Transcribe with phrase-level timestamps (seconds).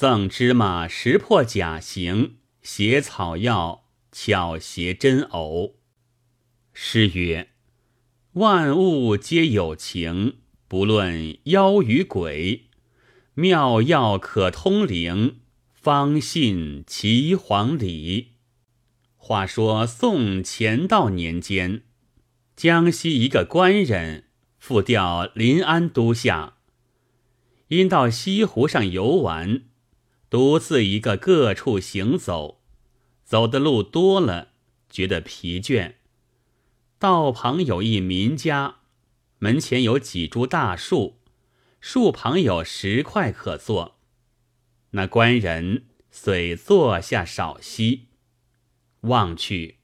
[0.00, 5.74] 赠芝麻识破假形，写草药巧携真偶。
[6.72, 7.50] 诗曰
[8.40, 12.70] ：“万物皆有情，不论妖与鬼。
[13.34, 15.40] 妙药可通灵，
[15.74, 18.28] 方信岐黄理。”
[19.18, 21.82] 话说宋乾道年间，
[22.56, 24.24] 江西一个官人
[24.58, 26.54] 复调临安都下，
[27.68, 29.64] 因到西湖上游玩。
[30.30, 32.60] 独自一个各处行走，
[33.24, 34.52] 走的路多了，
[34.88, 35.94] 觉得疲倦。
[37.00, 38.76] 道旁有一民家，
[39.38, 41.18] 门前有几株大树，
[41.80, 43.98] 树旁有石块可坐。
[44.90, 48.06] 那官人遂坐下少息，
[49.00, 49.78] 望去，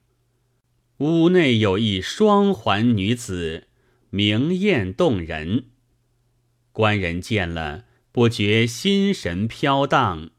[0.98, 3.66] 屋内有一双环女子，
[4.10, 5.70] 明艳动人。
[6.70, 10.30] 官人见了，不觉心神飘荡。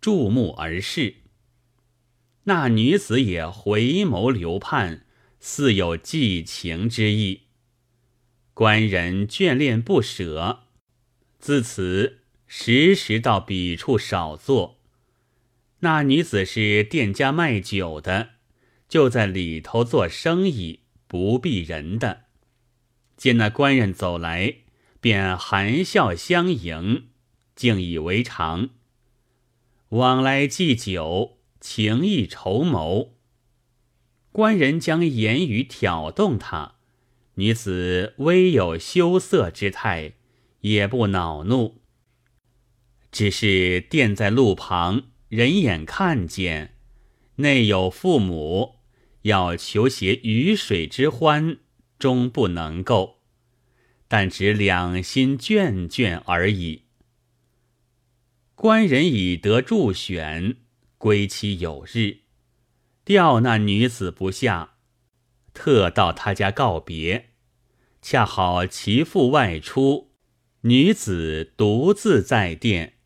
[0.00, 1.16] 注目而视，
[2.44, 5.04] 那女子也回眸流盼，
[5.38, 7.42] 似有寄情之意。
[8.54, 10.60] 官人眷恋不舍，
[11.38, 14.78] 自此时时到彼处少坐。
[15.80, 18.30] 那女子是店家卖酒的，
[18.88, 22.24] 就在里头做生意，不避人的。
[23.16, 24.56] 见那官人走来，
[24.98, 27.08] 便含笑相迎，
[27.54, 28.70] 竟以为常。
[29.90, 33.16] 往来祭酒，情意筹谋。
[34.30, 36.76] 官人将言语挑动他，
[37.34, 40.12] 女子微有羞涩之态，
[40.60, 41.80] 也不恼怒。
[43.10, 46.76] 只是垫在路旁，人眼看见，
[47.36, 48.76] 内有父母，
[49.22, 51.58] 要求携鱼水之欢，
[51.98, 53.22] 终不能够。
[54.06, 56.84] 但只两心眷眷而已。
[58.62, 60.56] 官人已得助选，
[60.98, 62.18] 归期有日，
[63.06, 64.74] 吊那女子不下，
[65.54, 67.30] 特到他家告别。
[68.02, 70.10] 恰好其父外出，
[70.60, 72.96] 女子独自在殿，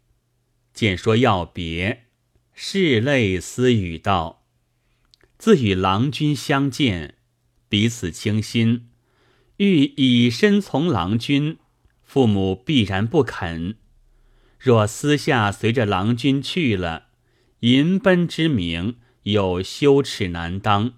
[0.72, 2.06] 见说要别，
[2.56, 4.48] 拭泪私语道
[5.38, 7.18] ：“自与郎君相见，
[7.68, 8.88] 彼此倾心，
[9.58, 11.58] 欲以身从郎君，
[12.02, 13.76] 父母必然不肯。”
[14.64, 17.08] 若私下随着郎君去了，
[17.60, 20.94] 淫奔之名有羞耻难当。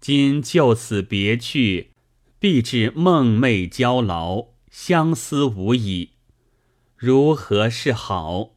[0.00, 1.90] 今就此别去，
[2.38, 6.10] 必至梦寐交劳，相思无已，
[6.96, 8.50] 如何是好？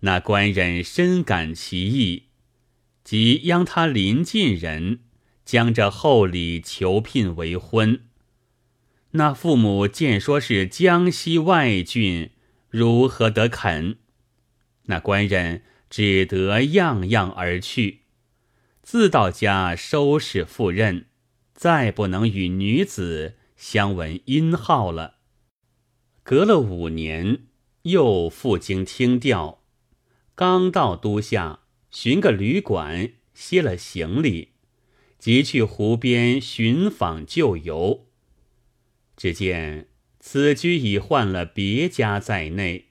[0.00, 2.24] 那官人深感其意，
[3.04, 5.02] 即央他邻近人
[5.44, 8.00] 将这厚礼求聘为婚。
[9.12, 12.31] 那父母见说是江西外郡。
[12.72, 13.98] 如何得肯？
[14.84, 18.00] 那官人只得样样而去，
[18.82, 21.04] 自到家收拾赴任，
[21.52, 25.18] 再不能与女子相闻音号了。
[26.22, 27.42] 隔了五年，
[27.82, 29.62] 又赴京听调，
[30.34, 31.60] 刚到都下，
[31.90, 34.52] 寻个旅馆歇了行李，
[35.18, 38.06] 即去湖边寻访旧游。
[39.14, 39.91] 只见。
[40.24, 42.86] 此居已换了别家在内，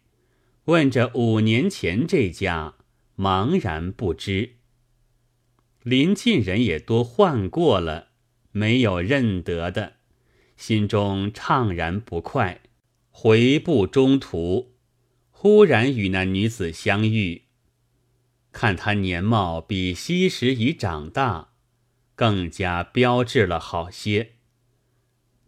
[0.66, 2.76] 问着五年前这家，
[3.18, 4.58] 茫然不知。
[5.82, 8.10] 临近人也多换过了，
[8.52, 9.94] 没有认得的，
[10.58, 12.60] 心中怅然不快。
[13.10, 14.74] 回步中途，
[15.30, 17.44] 忽然与那女子相遇，
[18.52, 21.54] 看她年貌比昔时已长大，
[22.14, 24.34] 更加标致了好些。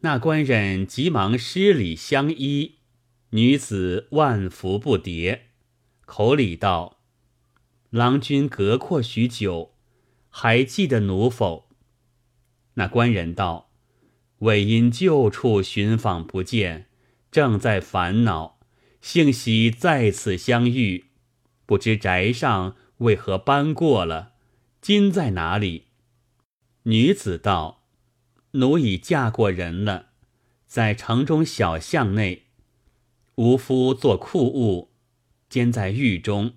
[0.06, 2.80] 那官人急忙施礼相依，
[3.30, 5.40] 女子万福不迭，
[6.03, 7.00] 口里道
[7.90, 9.75] ：“郎君隔阔许久，
[10.28, 11.69] 还记得奴否？”
[12.75, 13.69] 那官人道
[14.40, 16.90] ：“为因旧处寻访不见，
[17.31, 18.59] 正在烦恼，
[19.00, 21.06] 幸喜在此相遇，
[21.66, 24.33] 不知宅上为何搬过了？
[24.81, 25.86] 今在哪里？”
[26.83, 27.82] 女子道。
[28.55, 30.09] 奴已嫁过人了，
[30.67, 32.44] 在城中小巷内，
[33.35, 34.91] 无夫做库务，
[35.50, 36.53] 兼在狱中，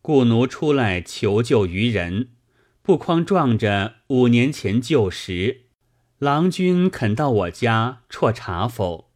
[0.00, 2.28] 故奴出来求救于人，
[2.80, 5.62] 不匡撞着五年前旧时。
[6.18, 9.10] 郎君肯到我家啜茶否？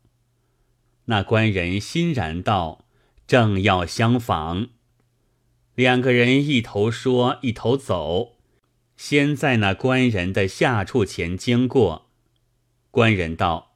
[1.05, 2.87] 那官人欣然道
[3.29, 4.71] ：“正要相访。”
[5.77, 8.34] 两个人一头说，一头走。
[8.97, 12.11] 先在那官人的下处前经过，
[12.91, 13.75] 官人道：“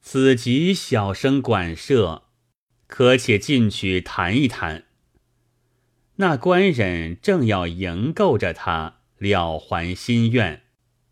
[0.00, 2.24] 此即小生馆舍，
[2.86, 4.84] 可且进去谈一谈。”
[6.16, 10.62] 那官人正要迎购着他，了还心愿，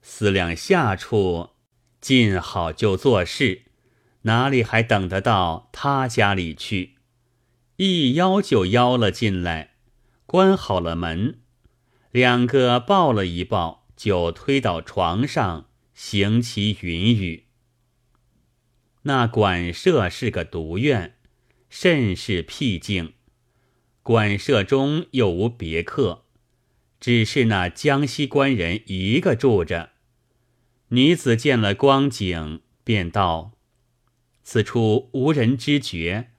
[0.02, 1.50] 思量下处
[2.00, 3.62] 尽好就做事，
[4.22, 6.94] 哪里还等得到他家里去？
[7.76, 9.74] 一邀就邀了进来，
[10.24, 11.40] 关好了门，
[12.16, 17.44] 两个抱了一抱，就推到床上，行其云雨。
[19.02, 21.18] 那馆舍是个独院，
[21.68, 23.12] 甚是僻静。
[24.02, 26.24] 馆舍中又无别客，
[26.98, 29.90] 只是那江西官人一个住着。
[30.88, 33.58] 女子见了光景，便道
[34.42, 36.30] ：“此处无人知觉，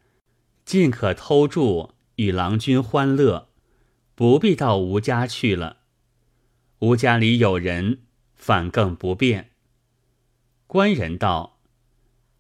[0.66, 3.47] 尽可偷住与郎君欢乐，
[4.18, 5.78] 不必到吴家去了。
[6.80, 8.00] 吴家里有人，
[8.34, 9.52] 反更不便。”
[10.66, 11.60] 官人道。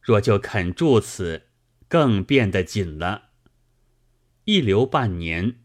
[0.01, 1.49] 若就肯住此，
[1.87, 3.29] 更变得紧了。
[4.45, 5.59] 一留半年，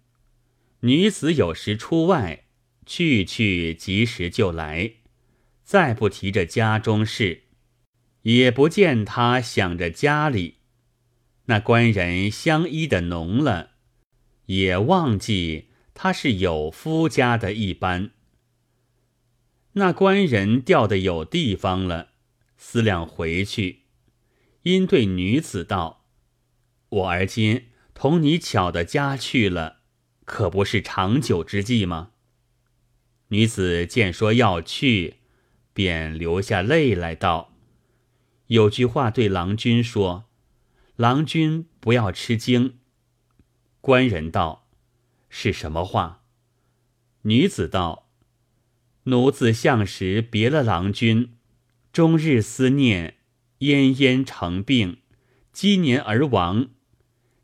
[0.81, 2.44] 女子有时出外，
[2.85, 4.97] 去去及时就来，
[5.64, 7.44] 再不提着家中事，
[8.23, 10.56] 也不见他想着家里。
[11.47, 13.70] 那官人相依的浓了，
[14.44, 18.10] 也忘记他是有夫家的一般。
[19.72, 22.10] 那官人调的有地方了，
[22.56, 23.82] 思量回去。
[24.62, 26.04] 因对女子道
[26.88, 29.78] ：“我而今同你巧的家去了，
[30.24, 32.10] 可不是长久之计吗？”
[33.28, 35.16] 女子见说要去，
[35.72, 37.54] 便流下泪来道
[38.48, 40.26] ：“有句话对郎君说，
[40.96, 42.78] 郎君不要吃惊。”
[43.80, 44.62] 官人道
[45.32, 46.23] ：“是什么话？”
[47.26, 48.11] 女子道
[49.11, 51.32] ：“奴子向时别了郎君，
[51.93, 53.17] 终日思念。”
[53.62, 55.02] 奄奄成病，
[55.52, 56.70] 积年而亡。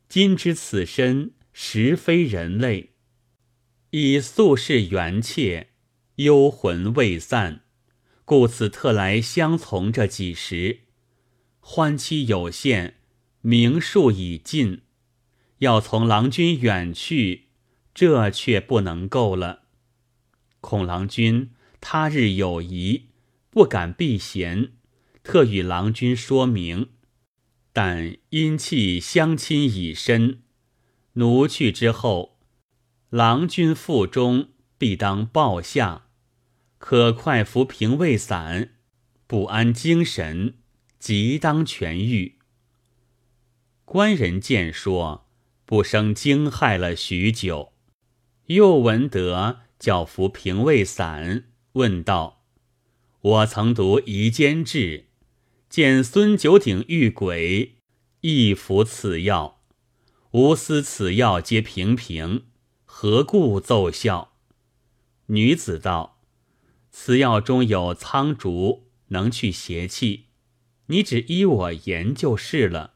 [0.08, 2.94] 今知此身实非人类，
[3.90, 5.68] 以宿世缘切，
[6.16, 7.60] 幽魂未散，
[8.24, 10.80] 故此特来相从这几时。
[11.60, 12.96] 欢期有限，
[13.42, 14.82] 名数已尽，
[15.58, 17.47] 要从郎君远去，
[17.98, 19.62] 这却不能够了。
[20.60, 21.50] 恐郎君
[21.80, 23.06] 他日有疑，
[23.50, 24.74] 不敢避嫌。
[25.24, 26.90] 特与郎君说明，
[27.72, 30.42] 但因弃相亲已深，
[31.14, 32.38] 奴去之后，
[33.10, 36.06] 郎君腹中必当抱下，
[36.78, 38.74] 可快服平胃散，
[39.26, 40.54] 不安精神，
[41.00, 42.38] 即当痊愈。
[43.84, 45.26] 官人见说，
[45.66, 47.72] 不生惊骇了许久，
[48.48, 52.44] 又闻得教服平胃散，问道
[53.20, 54.78] ：“我曾读《夷坚志》。”
[55.68, 57.76] 见孙九鼎遇鬼，
[58.22, 59.60] 亦服此药。
[60.30, 62.46] 吾思此药皆平平，
[62.86, 64.32] 何故奏效？
[65.26, 66.22] 女子道
[66.90, 70.28] ：“此药中有苍竹，能去邪气。
[70.86, 72.94] 你只依我言就是了。”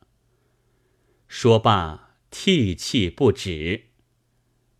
[1.29, 3.92] 说罢，涕泣不止。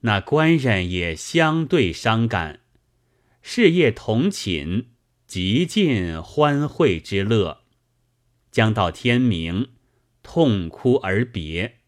[0.03, 2.61] 那官人也相对伤感，
[3.41, 4.87] 事业同寝，
[5.27, 7.63] 极尽欢会之乐。
[8.51, 9.69] 将到天明，
[10.23, 11.79] 痛哭而别。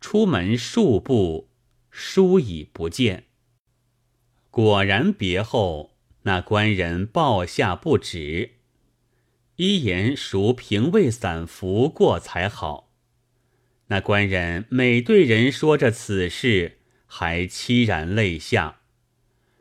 [0.00, 1.48] 出门数步，
[1.90, 3.24] 书已不见。
[4.50, 8.56] 果然别后，那官人抱下不止，
[9.56, 12.92] 一言赎平胃散服过才好。
[13.86, 16.81] 那官人每对人说着此事，
[17.14, 18.80] 还凄然泪下，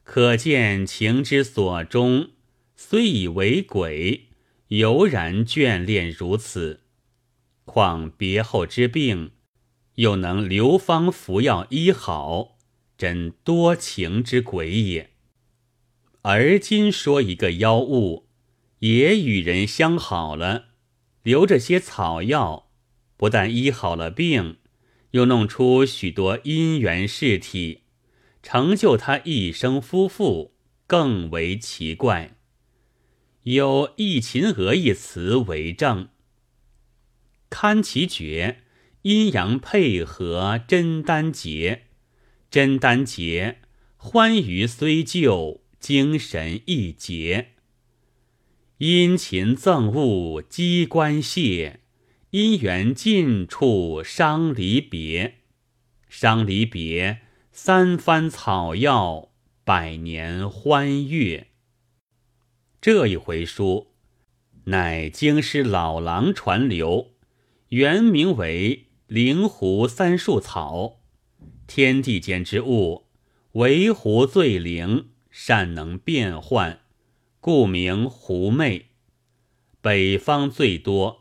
[0.05, 2.29] 可见情之所钟，
[2.77, 4.29] 虽以为鬼。
[4.69, 6.79] 犹然眷恋如此，
[7.65, 9.31] 况别后之病，
[9.95, 12.57] 又能流方服药医好，
[12.97, 15.09] 真多情之鬼也。
[16.21, 18.29] 而今说一个妖物，
[18.79, 20.67] 也与人相好了，
[21.21, 22.71] 留着些草药，
[23.17, 24.59] 不但医好了病，
[25.11, 27.81] 又弄出许多姻缘事体，
[28.41, 30.53] 成就他一生夫妇，
[30.87, 32.35] 更为奇怪。
[33.43, 36.09] 有《忆秦娥》一词为证：
[37.49, 38.59] 堪其绝，
[39.01, 41.87] 阴阳配合，真丹结，
[42.49, 43.57] 真丹结，
[43.97, 47.49] 欢愉虽旧，精神亦结。
[48.77, 51.80] 殷勤赠物，机关谢，
[52.31, 55.39] 姻缘尽处，伤离别，
[56.07, 59.33] 伤离别，三番草药，
[59.65, 61.47] 百年欢悦。
[62.79, 63.87] 这一回书，
[64.63, 67.15] 乃京师老郎传流，
[67.67, 71.01] 原名为灵狐三树草，
[71.67, 73.07] 天地间之物，
[73.53, 76.79] 为狐最灵，善能变幻，
[77.41, 78.85] 故名狐媚。
[79.81, 81.20] 北方最多。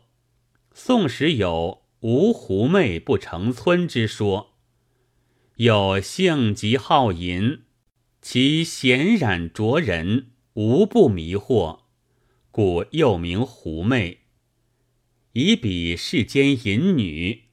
[0.73, 4.53] 宋时有“无狐媚不成村”之说，
[5.57, 7.63] 有性极好淫，
[8.21, 11.81] 其显染灼人，无不迷惑，
[12.51, 14.19] 故又名狐媚。
[15.33, 17.49] 以比世间淫女。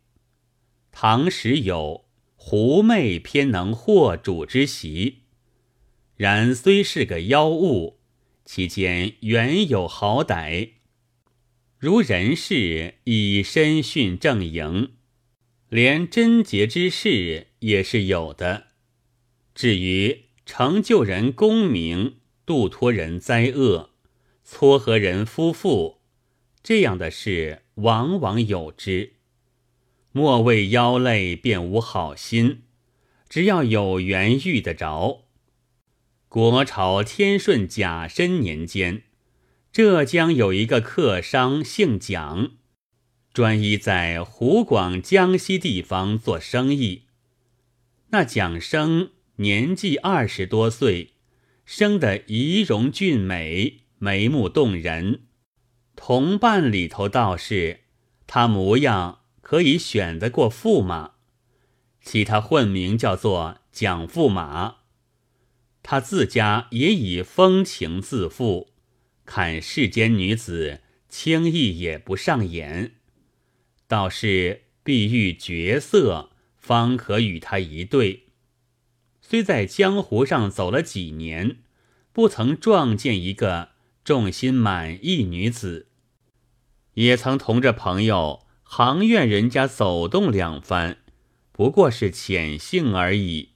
[0.93, 2.07] 唐时有
[2.37, 5.25] 狐媚偏能惑主之习，
[6.17, 7.99] 然虽是个妖物，
[8.45, 10.78] 其间原有好歹。
[11.79, 14.95] 如人事以身殉正营，
[15.69, 18.67] 连贞洁之事也是有的。
[19.55, 23.91] 至于成就人功名、度脱人灾厄、
[24.43, 26.01] 撮合人夫妇，
[26.65, 29.13] 这样的事往往有之。
[30.11, 32.63] 莫为妖类便无好心，
[33.29, 35.29] 只要有缘遇得着。
[36.29, 39.05] 国朝天顺甲申年间。
[39.79, 42.51] 浙江有一个客商姓蒋，
[43.33, 47.05] 专一在湖广、江西地方做生意。
[48.09, 51.13] 那蒋生年纪二十多岁，
[51.65, 55.21] 生得仪容俊美，眉目动人。
[55.95, 57.83] 同伴里头倒是
[58.27, 61.13] 他模样可以选得过驸马，
[62.03, 64.79] 其他混名叫做蒋驸马。
[65.85, 68.73] 他自家也以风情自负。
[69.29, 70.81] 看世间女子，
[71.11, 72.93] 轻易也不上眼，
[73.87, 78.29] 倒是必遇绝色，方可与他一对。
[79.21, 81.59] 虽在江湖上走了几年，
[82.11, 85.89] 不曾撞见一个重心满意女子，
[86.95, 90.97] 也曾同着朋友行院人家走动两番，
[91.53, 93.51] 不过是浅兴而已。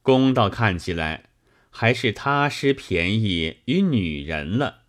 [0.00, 1.24] 公道看起来，
[1.68, 4.83] 还是他失便宜于女人了。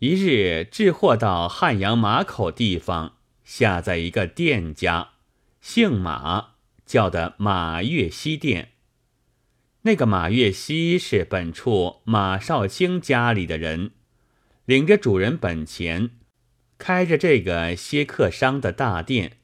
[0.00, 5.10] 一日，置货到汉阳马口地方，下在一个店家，
[5.60, 6.52] 姓马，
[6.86, 8.70] 叫的马月西店。
[9.82, 13.90] 那个马月西是本处马少卿家里的人，
[14.64, 16.12] 领着主人本钱，
[16.78, 19.36] 开着这个歇客商的大店。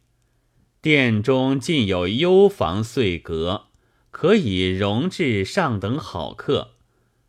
[0.81, 3.67] 店中尽有幽房碎阁，
[4.11, 6.71] 可以容置上等好客，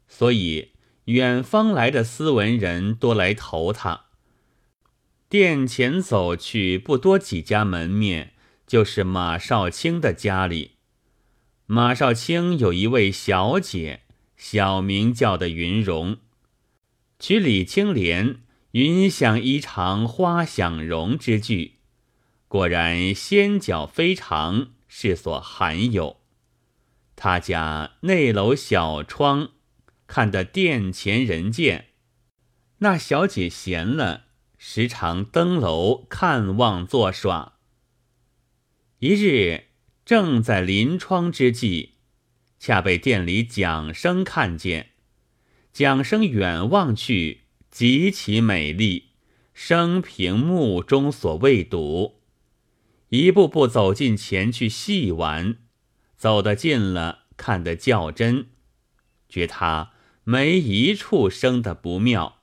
[0.08, 0.72] 所以。
[1.08, 4.08] 远方来的斯文人多来投他。
[5.30, 8.34] 殿前走去，不多几家门面，
[8.66, 10.72] 就是马少卿的家里。
[11.66, 14.02] 马少卿有一位小姐，
[14.36, 16.18] 小名叫的云容，
[17.20, 21.76] 娶李青莲，云想衣裳花想容之句，
[22.50, 26.18] 果然仙脚非常，是所罕有。
[27.16, 29.52] 他家内楼小窗。
[30.08, 31.90] 看得殿前人见，
[32.80, 37.60] 那小姐闲了，时常登楼看望作耍。
[39.00, 39.66] 一日
[40.06, 41.96] 正在临窗之际，
[42.58, 44.92] 恰被店里蒋生看见。
[45.72, 49.10] 蒋生远望去，极其美丽，
[49.54, 52.22] 生平目中所未睹。
[53.10, 55.58] 一步步走近前去细玩，
[56.16, 58.48] 走得近了，看得较真，
[59.30, 59.94] 觉他。
[60.30, 62.40] 没一处生的不妙，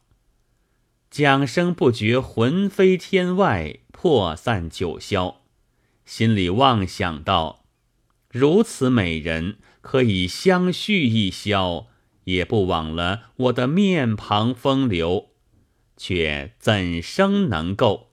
[1.11, 5.35] 蒋生不觉魂飞天外，魄散九霄，
[6.07, 7.67] 心里妄想道：
[8.31, 11.89] 如此美人，可以相续一宵，
[12.25, 15.29] 也不枉了我的面庞风流。
[15.99, 18.13] 却怎生能够？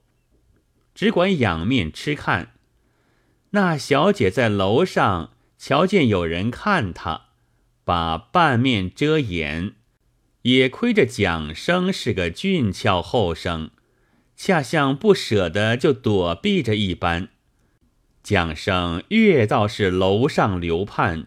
[0.94, 2.52] 只管仰面痴看。
[3.52, 7.31] 那小姐在楼上瞧见有人看她。
[7.84, 9.74] 把半面遮掩，
[10.42, 13.70] 也亏着蒋生是个俊俏后生，
[14.36, 17.28] 恰像不舍得就躲避着一般。
[18.22, 21.26] 蒋生越倒是楼上流盼，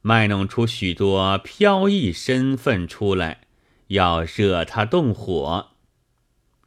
[0.00, 3.42] 卖弄出许多飘逸身份出来，
[3.88, 5.68] 要惹他动火。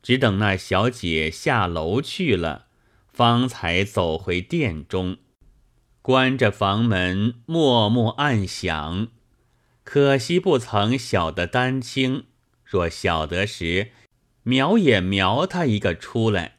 [0.04, 2.68] 只等那小姐下楼去了，
[3.08, 5.18] 方才走回殿中，
[6.04, 9.08] 关着房门，默默暗想。
[9.84, 12.26] 可惜不曾晓得丹青，
[12.64, 13.92] 若晓得时，
[14.44, 16.58] 瞄也瞄他一个出来。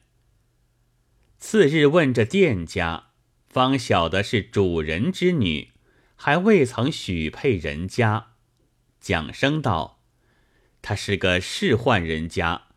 [1.38, 3.08] 次日问这店家，
[3.48, 5.72] 方晓得是主人之女，
[6.14, 8.28] 还未曾许配人家。
[9.00, 10.02] 蒋生道
[10.80, 12.68] ：“他是个仕宦人家，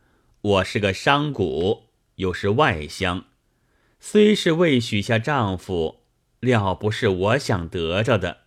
[0.41, 1.83] 我是个商贾，
[2.15, 3.25] 又是外乡，
[3.99, 6.03] 虽是未许下丈夫，
[6.39, 8.46] 料不是我想得着的。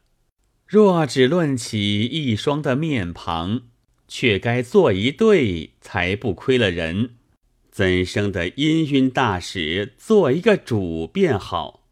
[0.70, 3.62] 若只论起一双的面庞，
[4.06, 7.16] 却该做一对，才不亏了人。
[7.72, 11.88] 怎生的氤氲大使做一个主便好？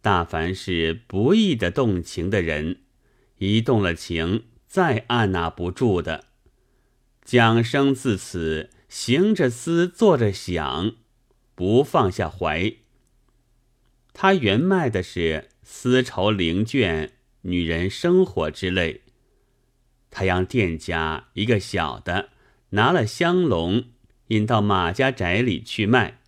[0.00, 2.82] 大凡是不易的动情的人，
[3.38, 6.26] 一动了情，再按捺不住的。
[7.24, 10.92] 蒋生自此行着思，坐着想，
[11.56, 12.72] 不放下怀。
[14.12, 17.14] 他原卖的是丝绸零卷。
[17.46, 19.02] 女人生活之类，
[20.10, 22.30] 他让店家一个小的
[22.70, 23.84] 拿了香笼，
[24.28, 26.18] 引到马家宅里去卖，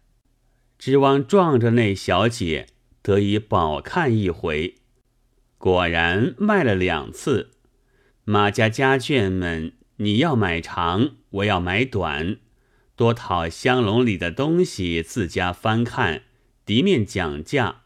[0.79, 2.69] 指望撞着那小姐
[3.03, 4.77] 得以饱看一回。
[5.59, 7.51] 果然卖了两次。
[8.25, 12.37] 马家家眷们，你要买长，我要买短，
[12.95, 16.23] 多讨香笼里的东西自家翻看，
[16.65, 17.83] 敌面讲价。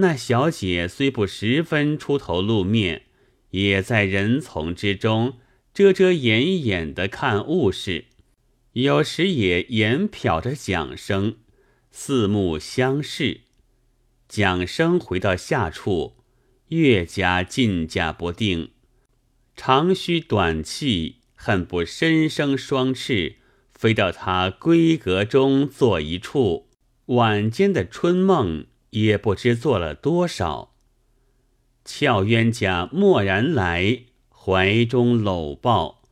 [0.00, 3.02] 那小姐虽不十分出头露面，
[3.50, 5.38] 也在人丛之中
[5.74, 8.04] 遮遮掩掩的看物事，
[8.74, 11.38] 有时也眼瞟着蒋生，
[11.90, 13.40] 四目相视。
[14.28, 16.18] 蒋生回到下处，
[16.68, 18.70] 越加进价不定，
[19.56, 23.34] 长吁短气，恨不身生双翅，
[23.72, 26.68] 飞到他闺阁中坐一处。
[27.06, 28.66] 晚间的春梦。
[28.90, 30.74] 也不知做了多少。
[31.84, 36.02] 俏冤家蓦然来，怀中搂抱，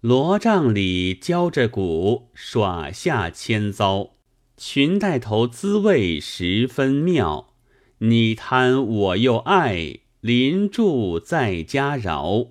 [0.00, 4.12] 罗帐里交着鼓，耍下千遭。
[4.56, 7.52] 裙带头滋味十分妙，
[7.98, 12.46] 你贪我又爱，临住在家饶。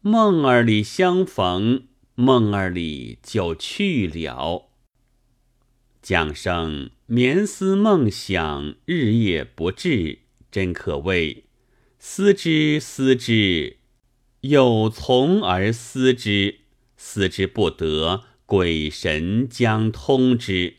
[0.00, 4.68] 梦儿里相逢，梦儿里就去了。
[6.00, 10.18] 蒋生眠思梦想，日夜不至，
[10.50, 11.44] 真可谓
[11.98, 13.78] 思之思之，
[14.42, 16.56] 有从而思之，
[16.98, 20.74] 思之不得，鬼神将通之。